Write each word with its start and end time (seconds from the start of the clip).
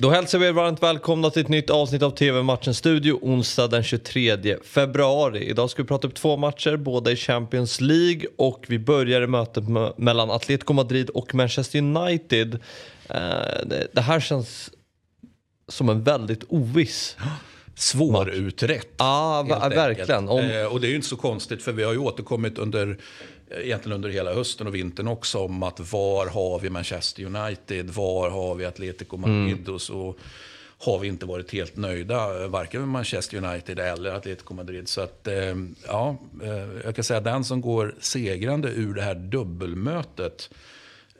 Då 0.00 0.10
hälsar 0.10 0.38
vi 0.38 0.46
er 0.46 0.52
varmt 0.52 0.82
välkomna 0.82 1.30
till 1.30 1.42
ett 1.42 1.48
nytt 1.48 1.70
avsnitt 1.70 2.02
av 2.02 2.10
TV-matchen 2.10 2.74
Studio 2.74 3.18
onsdag 3.22 3.68
den 3.68 3.82
23 3.82 4.56
februari. 4.64 5.44
Idag 5.44 5.70
ska 5.70 5.82
vi 5.82 5.88
prata 5.88 6.08
upp 6.08 6.14
två 6.14 6.36
matcher, 6.36 6.76
båda 6.76 7.12
i 7.12 7.16
Champions 7.16 7.80
League 7.80 8.26
och 8.36 8.64
vi 8.68 8.78
börjar 8.78 9.22
i 9.22 9.26
mötet 9.26 9.64
mellan 9.96 10.30
Atletico 10.30 10.72
Madrid 10.72 11.10
och 11.10 11.34
Manchester 11.34 11.78
United. 11.78 12.54
Eh, 13.08 13.66
det 13.92 14.00
här 14.00 14.20
känns 14.20 14.70
som 15.68 15.88
en 15.88 16.04
väldigt 16.04 16.44
oviss 16.48 17.16
Svårutrett. 17.78 18.88
Ja, 18.96 19.46
ah, 19.50 19.68
verkligen. 19.68 20.28
Om... 20.28 20.40
Eh, 20.40 20.64
och 20.64 20.80
det 20.80 20.86
är 20.86 20.88
ju 20.88 20.96
inte 20.96 21.08
så 21.08 21.16
konstigt 21.16 21.62
för 21.62 21.72
vi 21.72 21.82
har 21.82 21.92
ju 21.92 21.98
återkommit 21.98 22.58
under 22.58 22.98
egentligen 23.50 23.94
under 23.94 24.08
hela 24.08 24.34
hösten 24.34 24.66
och 24.66 24.74
vintern 24.74 25.08
också 25.08 25.38
om 25.38 25.62
att 25.62 25.92
var 25.92 26.26
har 26.26 26.58
vi 26.58 26.70
Manchester 26.70 27.24
United, 27.24 27.90
var 27.90 28.30
har 28.30 28.54
vi 28.54 28.64
Atletico 28.64 29.16
Madrid 29.16 29.58
mm. 29.58 29.74
och 29.74 29.82
så 29.82 30.14
har 30.80 30.98
vi 30.98 31.08
inte 31.08 31.26
varit 31.26 31.52
helt 31.52 31.76
nöjda, 31.76 32.48
varken 32.48 32.80
med 32.80 32.88
Manchester 32.88 33.44
United 33.44 33.78
eller 33.78 34.10
Atletico 34.10 34.54
Madrid. 34.54 34.88
Så 34.88 35.00
att, 35.00 35.26
eh, 35.26 35.56
ja, 35.86 36.16
eh, 36.42 36.84
jag 36.84 36.94
kan 36.94 37.04
säga 37.04 37.18
att 37.18 37.24
den 37.24 37.44
som 37.44 37.60
går 37.60 37.94
segrande 38.00 38.68
ur 38.68 38.94
det 38.94 39.02
här 39.02 39.14
dubbelmötet 39.14 40.50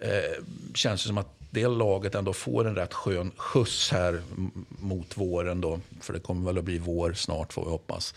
eh, 0.00 0.44
känns 0.74 1.02
som 1.02 1.18
att 1.18 1.37
det 1.62 1.68
laget 1.68 2.14
ändå 2.14 2.32
får 2.32 2.66
en 2.66 2.76
rätt 2.76 2.94
skön 2.94 3.30
skjuts 3.36 3.90
här 3.92 4.22
mot 4.68 5.16
våren 5.16 5.60
då. 5.60 5.80
För 6.00 6.12
det 6.12 6.20
kommer 6.20 6.46
väl 6.46 6.58
att 6.58 6.64
bli 6.64 6.78
vår 6.78 7.12
snart 7.12 7.52
får 7.52 7.64
vi 7.64 7.70
hoppas. 7.70 8.14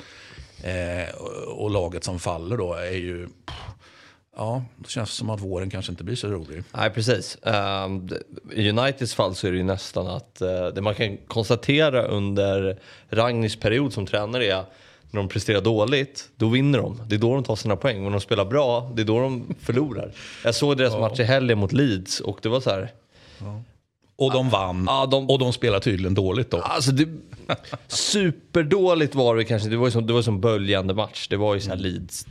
Eh, 0.63 1.15
och 1.47 1.71
laget 1.71 2.03
som 2.03 2.19
faller 2.19 2.57
då 2.57 2.73
är 2.73 2.91
ju... 2.91 3.27
Ja, 4.35 4.63
det 4.77 4.89
känns 4.89 5.11
som 5.11 5.29
att 5.29 5.41
våren 5.41 5.69
kanske 5.69 5.91
inte 5.91 6.03
blir 6.03 6.15
så 6.15 6.27
rolig. 6.27 6.63
Nej, 6.71 6.89
precis. 6.89 7.37
Um, 7.41 8.09
I 8.51 8.69
Uniteds 8.69 9.15
fall 9.15 9.35
så 9.35 9.47
är 9.47 9.51
det 9.51 9.57
ju 9.57 9.63
nästan 9.63 10.07
att 10.07 10.41
uh, 10.41 10.67
det 10.67 10.81
man 10.81 10.95
kan 10.95 11.17
konstatera 11.17 12.03
under 12.03 12.79
Ragnis 13.09 13.55
period 13.55 13.93
som 13.93 14.05
tränare 14.05 14.45
är 14.45 14.65
när 15.11 15.19
de 15.19 15.29
presterar 15.29 15.61
dåligt, 15.61 16.29
då 16.35 16.49
vinner 16.49 16.79
de. 16.79 17.01
Det 17.07 17.15
är 17.15 17.19
då 17.19 17.33
de 17.33 17.43
tar 17.43 17.55
sina 17.55 17.75
poäng. 17.75 17.95
Men 17.95 18.03
när 18.03 18.11
de 18.11 18.21
spelar 18.21 18.45
bra, 18.45 18.91
det 18.95 19.01
är 19.01 19.05
då 19.05 19.19
de 19.19 19.55
förlorar. 19.59 20.11
Jag 20.43 20.55
såg 20.55 20.77
deras 20.77 20.93
ja. 20.93 20.99
match 20.99 21.19
i 21.19 21.23
helgen 21.23 21.57
mot 21.57 21.71
Leeds 21.71 22.19
och 22.19 22.39
det 22.41 22.49
var 22.49 22.59
så 22.59 22.69
här... 22.69 22.91
Ja. 23.43 23.61
Och 24.15 24.31
de 24.31 24.49
vann. 24.49 24.83
Ja, 24.87 25.05
de, 25.05 25.29
och 25.29 25.39
de 25.39 25.53
spelar 25.53 25.79
tydligen 25.79 26.13
dåligt 26.13 26.51
då. 26.51 26.57
Alltså 26.57 26.91
det, 26.91 27.09
superdåligt 27.87 29.15
var 29.15 29.35
det 29.35 29.45
kanske. 29.45 29.69
Det 29.69 29.77
var 29.77 29.87
ju 29.87 29.91
som, 29.91 30.07
det 30.07 30.13
var 30.13 30.21
som 30.21 30.41
böljande 30.41 30.93
match. 30.93 31.27
Det 31.27 31.37
var 31.37 31.55
ju 31.55 31.61
så 31.61 31.69
här 31.69 31.77
mm. 31.77 31.91
Leeds. 31.91 32.25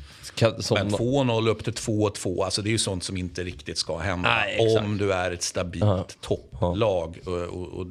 Som... 0.59 0.75
Men 0.75 0.91
2-0 0.91 1.49
upp 1.49 1.65
till 1.65 1.73
2-2, 1.73 2.45
alltså 2.45 2.63
det 2.63 2.69
är 2.69 2.73
ju 2.73 2.79
sånt 2.79 3.05
som 3.05 3.17
inte 3.17 3.45
riktigt 3.45 3.79
ska 3.79 3.99
hända. 3.99 4.29
Nej, 4.29 4.79
om 4.79 4.99
du 4.99 5.13
är 5.13 5.31
ett 5.31 5.43
stabilt 5.43 5.85
uh 5.85 5.91
-huh. 5.91 6.17
topplag. 6.21 7.19
Och, 7.25 7.33
och, 7.33 7.69
och, 7.69 7.87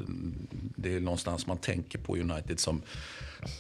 det 0.75 0.95
är 0.95 1.00
någonstans 1.00 1.47
man 1.47 1.58
tänker 1.58 2.00
på 2.00 2.16
United 2.17 2.59
som 2.59 2.81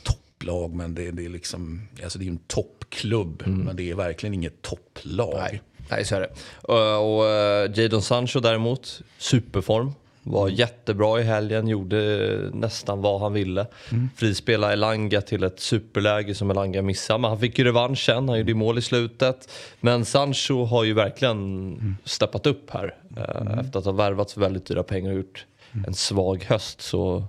topplag. 0.03 0.75
Men 0.75 0.95
det, 0.95 1.11
det 1.11 1.25
är 1.25 1.29
liksom, 1.29 1.87
alltså 2.03 2.19
det 2.19 2.25
är 2.25 2.29
en 2.29 2.39
toppklubb. 2.47 3.43
Mm. 3.45 3.59
Men 3.59 3.75
det 3.75 3.89
är 3.89 3.95
verkligen 3.95 4.33
inget 4.33 4.61
topplag. 4.61 5.39
Nej. 5.39 5.61
Nej, 5.89 6.05
så 6.05 6.15
är 6.15 6.21
det. 6.21 6.29
Och, 6.61 7.17
och 7.17 7.23
uh, 7.23 7.79
Jadon 7.79 8.01
Sancho 8.01 8.39
däremot, 8.39 9.01
superform. 9.17 9.93
Var 10.23 10.47
mm. 10.47 10.55
jättebra 10.55 11.19
i 11.19 11.23
helgen, 11.23 11.67
gjorde 11.67 12.49
nästan 12.53 13.01
vad 13.01 13.21
han 13.21 13.33
ville. 13.33 13.67
Mm. 13.91 14.09
Frispelade 14.15 14.73
Elanga 14.73 15.21
till 15.21 15.43
ett 15.43 15.59
superläge 15.59 16.35
som 16.35 16.51
Elanga 16.51 16.81
missade. 16.81 17.19
Men 17.19 17.29
han 17.29 17.39
fick 17.39 17.59
ju 17.59 17.65
revanschen, 17.65 18.29
han 18.29 18.37
gjorde 18.37 18.53
mål 18.53 18.77
i 18.77 18.81
slutet. 18.81 19.51
Men 19.79 20.05
Sancho 20.05 20.65
har 20.65 20.83
ju 20.83 20.93
verkligen 20.93 21.37
mm. 21.73 21.95
steppat 22.03 22.45
upp 22.45 22.69
här. 22.71 22.95
Eh, 23.17 23.41
mm. 23.41 23.59
Efter 23.59 23.79
att 23.79 23.85
ha 23.85 23.91
värvat 23.91 24.31
för 24.31 24.41
väldigt 24.41 24.65
dyra 24.65 24.83
pengar 24.83 25.11
och 25.11 25.17
gjort 25.17 25.45
mm. 25.71 25.85
en 25.85 25.93
svag 25.93 26.43
höst. 26.43 26.81
Så... 26.81 27.23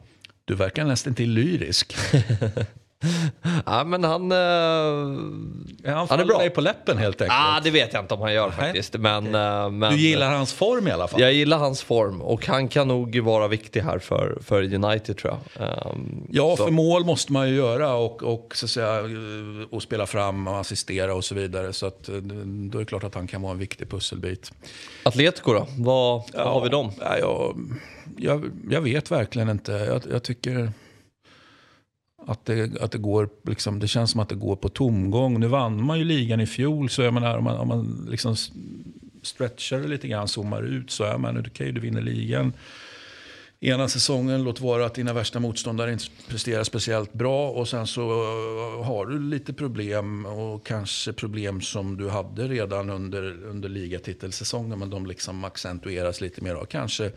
Du 0.45 0.55
verkar 0.55 0.85
nästan 0.85 1.15
till 1.15 1.31
lyrisk. 1.31 1.97
ja, 3.67 3.85
men 3.85 4.05
han... 4.05 4.33
Uh, 4.33 4.39
ja, 5.83 5.95
han, 5.95 6.07
han 6.11 6.21
är 6.21 6.25
bra. 6.25 6.39
dig 6.39 6.51
på 6.51 6.61
läppen 6.61 6.99
helt 6.99 7.21
enkelt. 7.21 7.39
Ja, 7.39 7.61
det 7.65 7.71
vet 7.71 7.93
jag 7.93 8.03
inte 8.03 8.15
om 8.15 8.21
han 8.21 8.33
gör 8.33 8.51
faktiskt. 8.51 8.97
Men, 8.99 9.29
okay. 9.29 9.41
eh, 9.41 9.71
men, 9.71 9.93
du 9.93 9.99
gillar 9.99 10.31
hans 10.31 10.53
form 10.53 10.89
i 10.89 10.91
alla 10.91 11.09
fall? 11.09 11.21
Jag 11.21 11.33
gillar 11.33 11.59
hans 11.59 11.83
form 11.83 12.23
och 12.23 12.47
han 12.47 12.69
kan 12.69 12.89
nog 12.89 13.19
vara 13.19 13.49
viktig 13.49 13.81
här 13.81 13.99
för, 13.99 14.39
för 14.45 14.75
United 14.75 15.17
tror 15.17 15.39
jag. 15.55 15.67
Um, 15.93 16.27
ja, 16.31 16.57
så. 16.57 16.65
för 16.65 16.71
mål 16.71 17.05
måste 17.05 17.33
man 17.33 17.49
ju 17.49 17.55
göra 17.55 17.95
och, 17.95 18.23
och, 18.23 18.57
så 18.57 18.69
säga, 18.69 18.99
eh, 18.99 19.07
och 19.71 19.83
spela 19.83 20.07
fram 20.07 20.49
och 20.49 20.59
assistera 20.59 21.15
och 21.15 21.25
så 21.25 21.35
vidare. 21.35 21.73
Så 21.73 21.87
att, 21.87 22.03
då 22.03 22.79
är 22.79 22.81
det 22.81 22.85
klart 22.85 23.05
att 23.05 23.15
han 23.15 23.27
kan 23.27 23.43
vara 23.43 23.53
en 23.53 23.59
viktig 23.59 23.91
pusselbit. 23.91 24.53
Atletico 25.03 25.53
då? 25.53 25.67
Vad, 25.79 26.23
ja, 26.33 26.45
vad 26.45 26.53
har 26.53 26.61
vi 26.63 26.69
dem? 26.69 26.93
Ja, 27.01 27.19
jag, 27.19 27.57
jag, 28.17 28.51
jag 28.71 28.81
vet 28.81 29.11
verkligen 29.11 29.49
inte. 29.49 29.73
Jag, 29.73 30.03
jag 30.11 30.23
tycker... 30.23 30.73
Att 32.27 32.45
det, 32.45 32.83
att 32.83 32.93
det, 32.93 32.99
går, 32.99 33.29
liksom, 33.47 33.79
det 33.79 33.89
känns 33.89 34.11
som 34.11 34.21
att 34.21 34.29
det 34.29 34.35
går 34.35 34.57
på 34.57 34.69
tomgång. 34.69 35.41
Nu 35.41 35.47
vann 35.47 35.85
man 35.85 35.99
ju 35.99 36.05
ligan 36.05 36.41
i 36.41 36.47
fjol, 36.47 36.91
så 36.91 37.03
jag 37.03 37.15
menar, 37.15 37.39
om 37.39 37.45
man, 37.45 37.57
om 37.57 37.69
man 37.69 38.07
liksom 38.11 38.37
stretchar 39.23 39.79
det 39.79 39.89
lite 39.89 40.09
grann, 40.09 40.29
zoomar 40.29 40.63
ut, 40.63 40.91
så 40.91 41.05
är 41.05 41.19
man 41.19 41.39
okej, 41.39 41.51
okay, 41.51 41.73
du 41.73 41.81
vinner 41.81 42.03
ligan. 42.03 42.53
Ena 43.63 43.89
säsongen, 43.89 44.45
låt 44.45 44.61
vara 44.61 44.87
att 44.87 44.95
dina 44.95 45.13
värsta 45.13 45.41
motståndare 45.41 45.93
inte 45.93 46.05
presterar 46.29 46.65
speciellt 46.65 47.13
bra. 47.13 47.51
Och 47.51 47.69
sen 47.69 47.87
så 47.87 48.01
eh, 48.01 48.85
har 48.85 49.07
du 49.07 49.19
lite 49.19 49.53
problem 49.53 50.27
och 50.27 50.67
kanske 50.67 51.13
problem 51.13 51.61
som 51.61 51.97
du 51.97 52.09
hade 52.09 52.49
redan 52.49 52.91
under, 52.91 53.45
under 53.45 53.69
ligatitelsäsongen. 53.69 54.79
Men 54.79 54.91
de 54.91 55.07
liksom 55.07 55.45
accentueras 55.45 56.21
lite 56.21 56.45
mer. 56.45 56.67
Kanske 56.71 57.13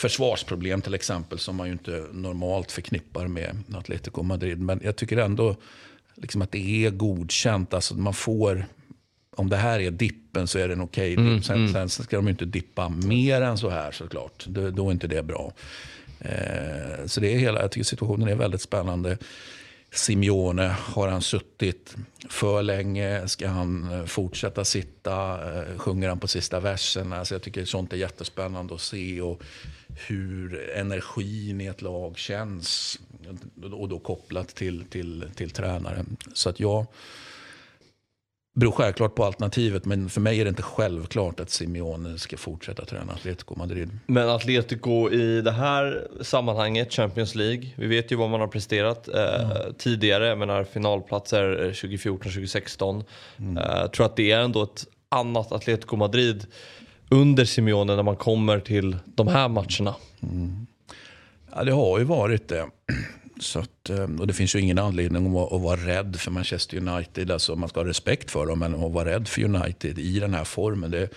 försvarsproblem 0.00 0.82
till 0.82 0.94
exempel 0.94 1.38
som 1.38 1.56
man 1.56 1.66
ju 1.66 1.72
inte 1.72 2.04
normalt 2.12 2.72
förknippar 2.72 3.26
med 3.26 3.56
Atletico 3.74 4.22
Madrid. 4.22 4.60
Men 4.60 4.80
jag 4.84 4.96
tycker 4.96 5.16
ändå 5.16 5.56
liksom 6.14 6.42
att 6.42 6.52
det 6.52 6.86
är 6.86 6.90
godkänt. 6.90 7.74
Alltså 7.74 7.94
man 7.94 8.14
får, 8.14 8.64
om 9.36 9.48
det 9.48 9.56
här 9.56 9.80
är 9.80 9.90
dippen 9.90 10.46
så 10.46 10.58
är 10.58 10.68
den 10.68 10.80
okej. 10.80 11.12
Okay. 11.12 11.26
Mm, 11.26 11.42
sen, 11.42 11.56
mm. 11.56 11.72
sen, 11.72 12.04
ska 12.04 12.16
de 12.16 12.26
ju 12.26 12.30
inte 12.30 12.44
dippa 12.44 12.88
mer 12.88 13.42
än 13.42 13.58
så 13.58 13.70
här 13.70 13.92
såklart. 13.92 14.46
Då, 14.46 14.70
då 14.70 14.88
är 14.88 14.92
inte 14.92 15.06
det 15.06 15.22
bra. 15.22 15.52
Eh, 16.20 17.06
så 17.06 17.20
det 17.20 17.34
är 17.34 17.38
hela, 17.38 17.60
jag 17.60 17.70
tycker 17.70 17.84
situationen 17.84 18.28
är 18.28 18.34
väldigt 18.34 18.62
spännande. 18.62 19.18
Simeone, 19.92 20.76
har 20.78 21.08
han 21.08 21.22
suttit 21.22 21.96
för 22.28 22.62
länge? 22.62 23.28
Ska 23.28 23.48
han 23.48 23.92
eh, 23.92 24.04
fortsätta 24.04 24.64
sitta? 24.64 25.32
Eh, 25.58 25.78
sjunger 25.78 26.08
han 26.08 26.20
på 26.20 26.28
sista 26.28 26.60
versen? 26.60 27.12
Alltså 27.12 27.34
jag 27.34 27.42
tycker 27.42 27.64
sånt 27.64 27.92
är 27.92 27.96
jättespännande 27.96 28.74
att 28.74 28.80
se. 28.80 29.20
Och 29.20 29.42
hur 29.94 30.70
energin 30.70 31.60
i 31.60 31.66
ett 31.66 31.82
lag 31.82 32.18
känns. 32.18 32.98
Och 33.72 33.88
då 33.88 33.98
kopplat 33.98 34.48
till, 34.48 34.84
till, 34.84 35.24
till 35.34 35.50
tränaren. 35.50 36.16
Så 36.34 36.48
att 36.48 36.60
jag 36.60 36.86
beror 38.54 38.72
självklart 38.72 39.14
på 39.14 39.24
alternativet, 39.24 39.84
men 39.84 40.08
för 40.08 40.20
mig 40.20 40.40
är 40.40 40.44
det 40.44 40.48
inte 40.48 40.62
självklart 40.62 41.40
att 41.40 41.50
Simeone 41.50 42.18
ska 42.18 42.36
fortsätta 42.36 42.84
träna 42.84 43.12
Atletico 43.12 43.54
Madrid. 43.58 43.90
Men 44.06 44.28
Atletico 44.28 45.10
i 45.10 45.40
det 45.40 45.50
här 45.50 46.08
sammanhanget, 46.20 46.92
Champions 46.92 47.34
League, 47.34 47.68
vi 47.76 47.86
vet 47.86 48.12
ju 48.12 48.16
vad 48.16 48.30
man 48.30 48.40
har 48.40 48.48
presterat 48.48 49.08
eh, 49.08 49.44
mm. 49.44 49.74
tidigare. 49.78 50.26
Jag 50.26 50.38
menar 50.38 50.64
finalplatser 50.64 51.70
2014-2016. 51.74 53.04
Mm. 53.38 53.56
Eh, 53.56 53.86
tror 53.86 54.06
att 54.06 54.16
det 54.16 54.32
är 54.32 54.40
ändå 54.40 54.62
ett 54.62 54.86
annat 55.08 55.52
Atletico 55.52 55.96
Madrid 55.96 56.46
under 57.10 57.44
Simeone 57.44 57.96
när 57.96 58.02
man 58.02 58.16
kommer 58.16 58.60
till 58.60 58.96
de 59.04 59.28
här 59.28 59.48
matcherna? 59.48 59.94
Mm. 60.22 60.66
Ja, 61.54 61.64
det 61.64 61.72
har 61.72 61.98
ju 61.98 62.04
varit 62.04 62.48
det. 62.48 62.66
Så 63.40 63.58
att, 63.58 63.90
ehm, 63.90 64.20
och 64.20 64.26
det 64.26 64.32
finns 64.32 64.54
ju 64.54 64.60
ingen 64.60 64.78
anledning 64.78 65.26
att 65.26 65.32
vara, 65.32 65.56
att 65.56 65.62
vara 65.62 65.76
rädd 65.76 66.16
för 66.16 66.30
Manchester 66.30 66.76
United. 66.76 67.30
Alltså 67.30 67.56
man 67.56 67.68
ska 67.68 67.80
ha 67.80 67.88
respekt 67.88 68.30
för 68.30 68.46
dem, 68.46 68.58
men 68.58 68.74
att 68.74 68.92
vara 68.92 69.10
rädd 69.10 69.28
för 69.28 69.44
United 69.44 69.98
i 69.98 70.20
den 70.20 70.34
här 70.34 70.44
formen. 70.44 70.90
Det, 70.90 71.08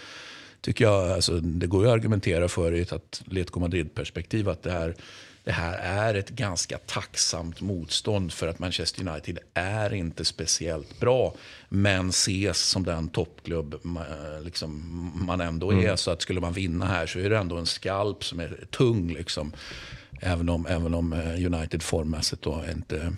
tycker 0.63 0.85
jag, 0.85 1.11
alltså, 1.11 1.39
det 1.39 1.67
går 1.67 1.83
ju 1.83 1.89
att 1.89 1.95
argumentera 1.95 2.47
för 2.47 2.73
i 2.73 2.81
ett 2.81 2.93
Atletico 2.93 3.59
Madrid-perspektiv 3.59 4.49
att 4.49 4.63
det 4.63 4.71
här 4.71 4.95
det 5.43 5.51
här 5.51 5.77
är 5.77 6.13
ett 6.13 6.29
ganska 6.29 6.77
tacksamt 6.77 7.61
motstånd 7.61 8.33
för 8.33 8.47
att 8.47 8.59
Manchester 8.59 9.07
United 9.07 9.39
är 9.53 9.93
inte 9.93 10.25
speciellt 10.25 10.99
bra. 10.99 11.33
Men 11.69 12.09
ses 12.09 12.57
som 12.57 12.83
den 12.83 13.09
toppklubb 13.09 13.75
liksom, 14.43 15.11
man 15.27 15.41
ändå 15.41 15.71
är. 15.71 15.83
Mm. 15.83 15.97
Så 15.97 16.11
att 16.11 16.21
skulle 16.21 16.41
man 16.41 16.53
vinna 16.53 16.85
här 16.85 17.05
så 17.05 17.19
är 17.19 17.29
det 17.29 17.37
ändå 17.37 17.57
en 17.57 17.65
skalp 17.65 18.23
som 18.23 18.39
är 18.39 18.65
tung. 18.71 19.13
Liksom. 19.13 19.53
Även 20.21 20.49
om, 20.49 20.65
även 20.65 20.93
om 20.93 21.13
eh, 21.13 21.45
United 21.53 21.83
formmässigt 21.83 22.41
då 22.41 22.63
inte, 22.71 23.13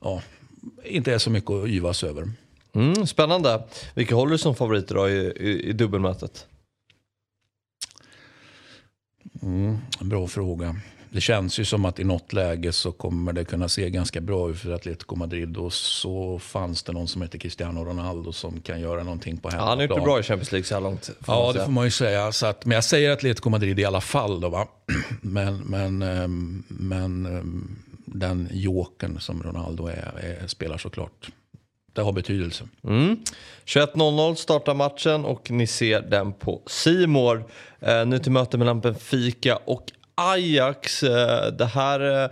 ja, 0.00 0.22
inte 0.84 1.14
är 1.14 1.18
så 1.18 1.30
mycket 1.30 1.50
att 1.50 1.68
yvas 1.68 2.04
över. 2.04 2.30
Mm, 2.74 3.06
spännande. 3.06 3.62
Vilka 3.94 4.14
håller 4.14 4.32
du 4.32 4.38
som 4.38 4.54
favoriter 4.54 4.94
då 4.94 5.08
i, 5.08 5.32
i, 5.36 5.68
i 5.68 5.72
dubbelmötet? 5.72 6.46
Mm, 9.42 9.78
bra 10.00 10.26
fråga. 10.26 10.76
det 11.10 11.20
känns 11.20 11.58
ju 11.58 11.64
som 11.64 11.84
att 11.84 12.00
i 12.00 12.04
något 12.04 12.32
läge 12.32 12.72
så 12.72 12.92
kommer 12.92 13.32
det 13.32 13.44
kunna 13.44 13.68
se 13.68 13.90
ganska 13.90 14.20
bra 14.20 14.50
ut 14.50 14.58
för 14.58 14.72
Atletico 14.72 15.16
Madrid. 15.16 15.56
Och 15.56 15.72
så 15.72 16.38
fanns 16.38 16.82
det 16.82 16.92
någon 16.92 17.08
som 17.08 17.22
heter 17.22 17.38
Cristiano 17.38 17.84
Ronaldo 17.84 18.32
som 18.32 18.60
kan 18.60 18.80
göra 18.80 19.02
någonting 19.02 19.36
på 19.36 19.48
hemmaplan. 19.48 19.68
Han 19.68 19.78
har 19.78 19.84
gjort 19.84 19.96
det 19.96 20.00
bra 20.00 20.20
i 20.20 20.22
Champions 20.22 20.52
League 20.52 20.64
så 20.64 20.74
här 20.74 20.80
långt. 20.80 21.10
Ja, 21.26 21.52
det 21.52 21.64
får 21.64 21.72
man 21.72 21.84
ju 21.84 21.90
säga. 21.90 22.32
Så 22.32 22.46
att, 22.46 22.64
men 22.64 22.74
jag 22.74 22.84
säger 22.84 23.10
Atletico 23.10 23.50
Madrid 23.50 23.78
i 23.78 23.84
alla 23.84 24.00
fall. 24.00 24.40
Då, 24.40 24.48
va? 24.48 24.68
Men, 25.20 25.56
men, 25.56 26.02
ehm, 26.02 26.62
men 26.68 27.26
ehm, 27.26 27.76
den 28.06 28.48
jokern 28.52 29.20
som 29.20 29.42
Ronaldo 29.42 29.86
är, 29.86 30.40
är 30.42 30.46
spelar 30.46 30.78
såklart 30.78 31.30
det 31.92 32.02
har 32.02 32.12
betydelse. 32.12 32.64
Mm. 32.84 33.16
21.00 33.64 34.34
startar 34.34 34.74
matchen 34.74 35.24
och 35.24 35.50
ni 35.50 35.66
ser 35.66 36.00
den 36.00 36.32
på 36.32 36.62
Simor. 36.66 37.44
Eh, 37.80 38.06
nu 38.06 38.18
till 38.18 38.32
möte 38.32 38.58
mellan 38.58 38.80
Benfica 38.80 39.56
och 39.56 39.84
Ajax. 40.14 41.02
Eh, 41.02 41.52
det 41.52 41.66
här... 41.66 42.24
Eh, 42.24 42.30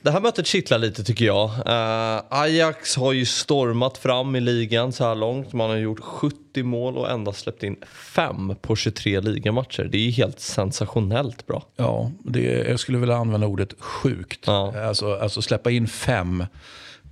det 0.00 0.10
här 0.10 0.20
mötet 0.20 0.46
kittlar 0.46 0.78
lite 0.78 1.04
tycker 1.04 1.24
jag. 1.24 1.48
Uh, 1.48 2.22
Ajax 2.28 2.96
har 2.96 3.12
ju 3.12 3.26
stormat 3.26 3.98
fram 3.98 4.36
i 4.36 4.40
ligan 4.40 4.92
så 4.92 5.04
här 5.04 5.14
långt. 5.14 5.52
Man 5.52 5.70
har 5.70 5.76
gjort 5.76 6.00
70 6.00 6.62
mål 6.62 6.98
och 6.98 7.10
endast 7.10 7.40
släppt 7.40 7.62
in 7.62 7.76
5 8.14 8.54
på 8.60 8.76
23 8.76 9.20
ligamatcher. 9.20 9.84
Det 9.84 9.98
är 9.98 10.02
ju 10.02 10.10
helt 10.10 10.40
sensationellt 10.40 11.46
bra. 11.46 11.62
Ja, 11.76 12.12
det, 12.24 12.42
jag 12.68 12.80
skulle 12.80 12.98
vilja 12.98 13.16
använda 13.16 13.46
ordet 13.46 13.74
sjukt. 13.78 14.40
Ja. 14.46 14.86
Alltså, 14.86 15.14
alltså 15.14 15.42
släppa 15.42 15.70
in 15.70 15.88
5 15.88 16.40
Eh, 16.40 16.46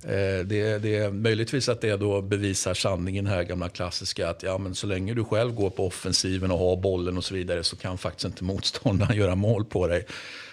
Eh, 0.03 0.45
det, 0.45 0.77
det 0.77 0.95
är 0.95 1.11
möjligtvis 1.11 1.69
att 1.69 1.81
det 1.81 1.97
då 1.97 2.21
bevisar 2.21 2.73
sanningen 2.73 3.27
här 3.27 3.43
gamla 3.43 3.69
klassiska 3.69 4.29
att 4.29 4.43
ja, 4.43 4.57
men 4.57 4.75
så 4.75 4.87
länge 4.87 5.13
du 5.13 5.23
själv 5.23 5.53
går 5.53 5.69
på 5.69 5.87
offensiven 5.87 6.51
och 6.51 6.59
har 6.59 6.77
bollen 6.77 7.17
och 7.17 7.23
så 7.23 7.33
vidare 7.33 7.63
så 7.63 7.75
kan 7.75 7.97
faktiskt 7.97 8.25
inte 8.25 8.43
motståndaren 8.43 9.17
göra 9.17 9.35
mål 9.35 9.65
på 9.65 9.87
dig. 9.87 10.05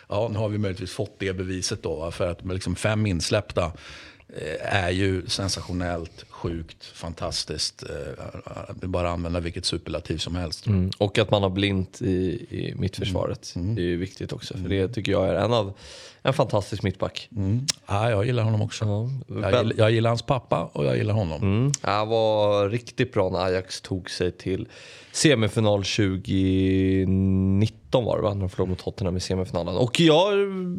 Ja, 0.08 0.28
nu 0.32 0.38
har 0.38 0.48
vi 0.48 0.58
möjligtvis 0.58 0.92
fått 0.92 1.18
det 1.18 1.32
beviset 1.32 1.82
då 1.82 2.10
för 2.10 2.30
att 2.30 2.46
liksom 2.46 2.76
fem 2.76 3.06
insläppta 3.06 3.72
är 4.60 4.90
ju 4.90 5.26
sensationellt, 5.26 6.24
sjukt, 6.28 6.84
fantastiskt. 6.84 7.82
Eh, 7.82 8.88
bara 8.88 9.10
använda 9.10 9.40
vilket 9.40 9.64
superlativ 9.64 10.18
som 10.18 10.34
helst. 10.34 10.66
Mm. 10.66 10.90
Och 10.98 11.18
att 11.18 11.30
man 11.30 11.42
har 11.42 11.50
blint 11.50 12.02
i, 12.02 12.46
i 12.50 12.74
mittförsvaret. 12.76 13.52
Mm. 13.56 13.64
Mm. 13.64 13.76
Det 13.76 13.82
är 13.82 13.86
ju 13.86 13.96
viktigt 13.96 14.32
också. 14.32 14.58
För 14.58 14.68
det 14.68 14.88
tycker 14.88 15.12
jag 15.12 15.28
är 15.28 15.34
en 15.34 15.52
av 15.52 15.72
en 16.22 16.32
fantastisk 16.32 16.82
mittback. 16.82 17.28
Mm. 17.36 17.66
Ja, 17.86 18.10
jag 18.10 18.26
gillar 18.26 18.42
honom 18.42 18.62
också. 18.62 18.84
Ja. 18.84 19.10
Jag, 19.26 19.36
gillar, 19.36 19.72
jag, 19.76 19.90
gillar, 19.90 20.10
hans 20.10 20.22
pappa 20.22 20.70
och 20.72 20.84
jag 20.84 20.96
gillar 20.96 21.14
honom. 21.14 21.42
Mm. 21.42 21.72
Han 21.82 22.08
var 22.08 22.68
riktigt 22.68 23.12
bra 23.12 23.30
när 23.30 23.44
Ajax 23.44 23.80
tog 23.80 24.10
sig 24.10 24.32
till 24.32 24.68
semifinal 25.12 25.84
2019 25.84 28.04
var 28.04 28.16
det 28.16 28.22
va? 28.22 28.34
När 28.34 28.40
de 28.40 28.50
förlorade 28.50 28.70
mot 28.70 28.78
Tottenham 28.78 29.16
i 29.16 29.20
semifinalen. 29.20 29.76
Och 29.76 30.00
jag 30.00 30.32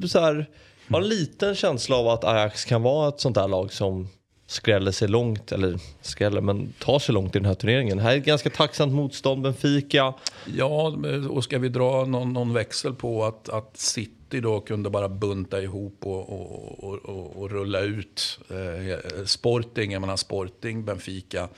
så 0.10 0.20
här, 0.20 0.50
har 0.94 1.02
en 1.02 1.08
liten 1.08 1.56
känsla 1.56 1.96
av 1.96 2.08
att 2.08 2.24
Ajax 2.24 2.66
kan 2.66 2.82
vara 2.82 3.10
ett 3.10 3.20
sånt 3.20 3.36
där 3.36 3.48
lag 3.48 3.74
som 3.74 4.08
skräller 4.48 4.92
sig 4.92 5.08
långt, 5.08 5.52
eller 5.52 5.80
skräller, 6.02 6.42
men 6.42 6.74
tar 6.80 7.00
sig 7.00 7.14
långt 7.14 7.36
i 7.36 7.40
den 7.40 7.46
här 7.46 7.56
turneringen. 7.56 8.00
Här 8.00 8.14
är 8.14 8.18
ett 8.18 8.26
ganska 8.26 8.50
tacksamt 8.50 8.94
motstånd, 8.94 9.42
Benfica. 9.42 10.14
Ja, 10.46 10.98
och 11.30 11.44
ska 11.44 11.60
vi 11.60 11.70
dra 11.70 12.06
någon, 12.06 12.34
någon 12.34 12.54
växel 12.54 12.94
på 12.94 13.26
att, 13.26 13.50
att 13.50 13.78
City 13.78 14.40
då 14.40 14.60
kunde 14.60 14.90
bara 14.90 15.10
bunta 15.10 15.62
ihop 15.62 15.98
och, 16.00 16.30
och, 16.30 17.06
och, 17.06 17.42
och, 17.42 17.52
rulla 17.52 17.80
ut 17.80 18.40
eh, 18.50 19.26
Sporting, 19.26 19.92
jag 19.92 20.02
menar 20.02 20.16
Sporting, 20.16 20.86
Benfica. 20.86 21.50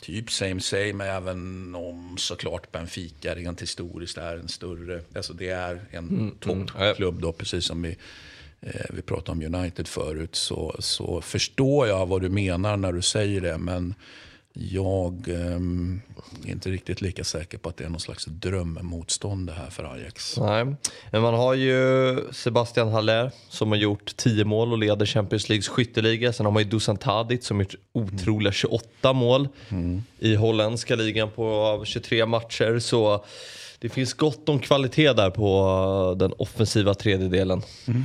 Typ 0.00 0.30
same 0.30 0.60
same, 0.60 1.04
även 1.04 1.74
om 1.74 2.16
såklart 2.18 2.72
Benfica 2.72 3.34
rent 3.34 3.62
historiskt 3.62 4.18
är 4.18 4.36
en 4.36 4.48
större, 4.48 5.00
alltså 5.16 5.32
det 5.32 5.48
är 5.48 5.80
en 5.90 6.08
mm, 6.08 6.18
mm. 6.18 6.36
toppklubb 6.40 7.20
då, 7.20 7.32
precis 7.32 7.64
som 7.64 7.82
vi 7.82 7.96
vi 8.90 9.02
pratade 9.02 9.32
om 9.32 9.54
United 9.54 9.88
förut, 9.88 10.34
så, 10.34 10.76
så 10.78 11.20
förstår 11.20 11.86
jag 11.86 12.06
vad 12.06 12.22
du 12.22 12.28
menar 12.28 12.76
när 12.76 12.92
du 12.92 13.02
säger 13.02 13.40
det. 13.40 13.58
Men 13.58 13.94
jag 14.58 15.28
um, 15.28 16.02
är 16.46 16.50
inte 16.50 16.70
riktigt 16.70 17.00
lika 17.00 17.24
säker 17.24 17.58
på 17.58 17.68
att 17.68 17.76
det 17.76 17.84
är 17.84 17.88
någon 17.88 18.00
slags 18.00 18.24
drömmotstånd 18.24 19.46
det 19.46 19.52
här 19.52 19.70
för 19.70 19.94
Ajax. 19.94 20.36
Nej, 20.38 20.64
men 21.10 21.22
man 21.22 21.34
har 21.34 21.54
ju 21.54 22.18
Sebastian 22.32 22.88
Haller 22.88 23.30
som 23.48 23.68
har 23.68 23.78
gjort 23.78 24.16
10 24.16 24.44
mål 24.44 24.72
och 24.72 24.78
leder 24.78 25.06
Champions 25.06 25.48
Leagues 25.48 25.68
skytteliga. 25.68 26.32
Sen 26.32 26.46
har 26.46 26.52
man 26.52 26.62
ju 26.62 26.68
Dusan 26.68 26.96
Tadic 26.96 27.46
som 27.46 27.60
gjort 27.60 27.74
otroliga 27.92 28.52
28 28.52 29.12
mål 29.12 29.48
mm. 29.68 30.02
i 30.18 30.34
holländska 30.34 30.96
ligan 30.96 31.30
på 31.30 31.82
23 31.86 32.26
matcher. 32.26 32.78
Så 32.78 33.24
det 33.78 33.88
finns 33.88 34.14
gott 34.14 34.48
om 34.48 34.58
kvalitet 34.58 35.12
där 35.12 35.30
på 35.30 36.16
den 36.18 36.32
offensiva 36.38 36.94
tredjedelen. 36.94 37.62
Mm. 37.86 38.02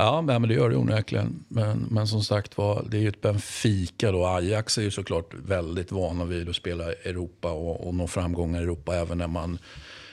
Ja, 0.00 0.22
men 0.22 0.42
det 0.42 0.54
gör 0.54 0.70
det 0.70 0.76
onekligen. 0.76 1.44
Men, 1.48 1.86
men 1.90 2.06
som 2.06 2.22
sagt 2.22 2.58
var, 2.58 2.86
det 2.90 2.96
är 2.96 3.00
ju 3.00 3.08
ett 3.08 3.20
Benfica 3.20 4.12
då. 4.12 4.26
Ajax 4.26 4.78
är 4.78 4.82
ju 4.82 4.90
såklart 4.90 5.34
väldigt 5.34 5.92
vana 5.92 6.24
vid 6.24 6.48
att 6.48 6.56
spela 6.56 6.84
Europa 6.92 7.52
och, 7.52 7.86
och 7.86 7.94
nå 7.94 8.06
framgångar 8.06 8.60
i 8.60 8.62
Europa 8.62 8.96
även 8.96 9.18
när 9.18 9.26
man 9.26 9.58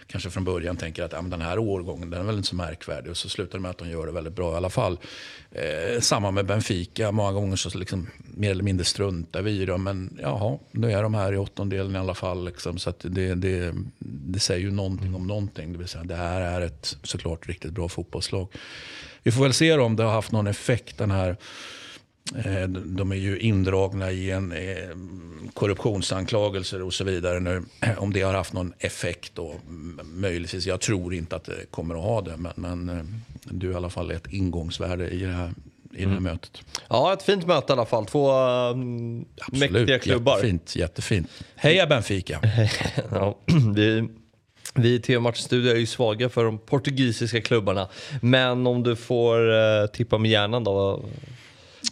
kanske 0.07 0.29
från 0.29 0.43
början 0.43 0.77
tänker 0.77 1.03
att 1.03 1.11
ja, 1.11 1.21
den 1.21 1.41
här 1.41 1.59
årgången 1.59 2.09
den 2.09 2.21
är 2.21 2.25
väl 2.25 2.35
inte 2.35 2.47
så 2.47 2.55
märkvärdig. 2.55 3.11
Och 3.11 3.17
så 3.17 3.29
slutar 3.29 3.57
det 3.57 3.61
med 3.61 3.71
att 3.71 3.77
de 3.77 3.89
gör 3.89 4.05
det 4.05 4.11
väldigt 4.11 4.35
bra 4.35 4.53
i 4.53 4.55
alla 4.55 4.69
fall. 4.69 4.99
Eh, 5.51 5.99
samma 5.99 6.31
med 6.31 6.45
Benfica. 6.45 7.11
Många 7.11 7.31
gånger 7.31 7.55
så 7.55 7.77
liksom, 7.77 8.07
mer 8.17 8.51
eller 8.51 8.63
mindre 8.63 8.85
struntar 8.85 9.41
vi 9.41 9.61
i 9.61 9.65
dem. 9.65 9.83
Men 9.83 10.17
jaha, 10.21 10.57
nu 10.71 10.91
är 10.91 11.03
de 11.03 11.13
här 11.13 11.33
i 11.33 11.37
åttondelen 11.37 11.95
i 11.95 11.99
alla 11.99 12.15
fall. 12.15 12.45
Liksom, 12.45 12.77
så 12.77 12.93
det, 13.01 13.35
det, 13.35 13.73
det 13.99 14.39
säger 14.39 14.61
ju 14.61 14.71
någonting 14.71 15.15
om 15.15 15.27
någonting. 15.27 15.71
Det 15.71 15.79
vill 15.79 15.87
säga, 15.87 16.03
det 16.03 16.15
här 16.15 16.41
är 16.41 16.61
ett 16.61 16.97
såklart 17.03 17.47
riktigt 17.47 17.71
bra 17.71 17.89
fotbollslag. 17.89 18.47
Vi 19.27 19.31
får 19.31 19.43
väl 19.43 19.53
se 19.53 19.73
om 19.73 19.95
det 19.95 20.03
har 20.03 20.11
haft 20.11 20.31
någon 20.31 20.47
effekt 20.47 20.97
den 20.97 21.11
här 21.11 21.37
eh, 22.35 22.67
de 22.69 23.11
är 23.11 23.15
ju 23.15 23.39
indragna 23.39 24.11
i 24.11 24.31
en 24.31 24.51
eh, 24.51 24.89
korruptionsanklagelser 25.53 26.81
och 26.81 26.93
så 26.93 27.03
vidare 27.03 27.39
nu. 27.39 27.63
Om 27.97 28.13
det 28.13 28.21
har 28.21 28.33
haft 28.33 28.53
någon 28.53 28.73
effekt 28.79 29.31
då, 29.35 29.55
möjligtvis. 30.03 30.65
Jag 30.65 30.81
tror 30.81 31.13
inte 31.13 31.35
att 31.35 31.43
det 31.43 31.71
kommer 31.71 31.95
att 31.95 32.01
ha 32.01 32.21
det. 32.21 32.37
Men, 32.37 32.51
men 32.55 32.89
eh, 32.89 33.05
det 33.43 33.67
är 33.67 33.71
i 33.71 33.75
alla 33.75 33.89
fall 33.89 34.11
ett 34.11 34.27
ingångsvärde 34.27 35.09
i 35.09 35.19
det 35.19 35.31
här, 35.31 35.53
i 35.93 36.03
det 36.03 36.09
här 36.09 36.17
mm. 36.17 36.23
mötet. 36.23 36.61
Ja, 36.89 37.13
ett 37.13 37.23
fint 37.23 37.47
möte 37.47 37.65
i 37.69 37.75
alla 37.75 37.85
fall. 37.85 38.05
Två 38.05 38.31
um, 38.31 39.25
Absolut, 39.41 39.71
mäktiga 39.71 39.99
klubbar. 39.99 40.35
Jättefint, 40.35 40.75
jättefint. 40.75 41.29
Heja 41.55 41.87
Benfica! 41.87 42.41
ja, 43.11 43.37
vi 43.75 44.09
vi 44.77 44.93
i 44.93 44.99
TV-match 44.99 45.37
Studio 45.39 45.71
är 45.71 45.75
ju 45.75 45.85
svaga 45.85 46.29
för 46.29 46.45
de 46.45 46.57
portugisiska 46.57 47.41
klubbarna. 47.41 47.87
Men 48.21 48.67
om 48.67 48.83
du 48.83 48.95
får 48.95 49.49
uh, 49.49 49.87
tippa 49.87 50.17
med 50.17 50.31
hjärnan 50.31 50.63
då? 50.63 50.73
Vad, 50.73 51.05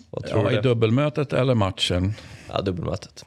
vad 0.09 0.25
tror 0.25 0.43
ja, 0.43 0.49
du? 0.49 0.57
I 0.57 0.61
dubbelmötet 0.61 1.33
eller 1.33 1.55
matchen? 1.55 2.13
Ja, 2.49 2.61
dubbelmötet. 2.61 3.25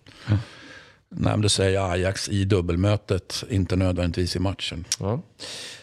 Nej, 1.10 1.32
men 1.32 1.40
du 1.40 1.48
säger 1.48 1.92
Ajax 1.92 2.28
i 2.28 2.44
dubbelmötet, 2.44 3.44
inte 3.50 3.76
nödvändigtvis 3.76 4.36
i 4.36 4.38
matchen. 4.38 4.84
Ja. 5.00 5.22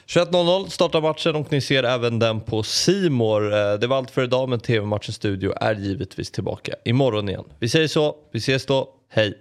21.00 0.07 0.69
startar 0.69 1.01
matchen 1.01 1.35
och 1.35 1.51
ni 1.51 1.61
ser 1.61 1.83
även 1.83 2.19
den 2.19 2.41
på 2.41 2.63
Simor. 2.63 3.53
Eh, 3.53 3.73
Det 3.73 3.87
var 3.87 3.97
allt 3.97 4.11
för 4.11 4.23
idag 4.23 4.49
men 4.49 4.59
TV-matchen 4.59 5.13
Studio 5.13 5.53
är 5.61 5.75
givetvis 5.75 6.31
tillbaka 6.31 6.73
imorgon 6.85 7.29
igen. 7.29 7.43
Vi 7.59 7.69
säger 7.69 7.87
så, 7.87 8.15
vi 8.31 8.39
ses 8.39 8.65
då, 8.65 8.89
hej! 9.09 9.37